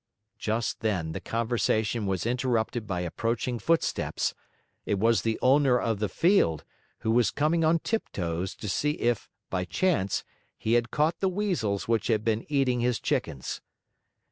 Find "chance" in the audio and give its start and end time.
9.63-10.23